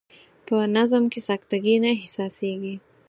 په 0.45 0.55
نظم 0.75 1.03
کې 1.11 1.19
سکته 1.27 1.55
ګي 1.63 1.75
نه 1.83 1.89
احساسیږي. 1.99 2.75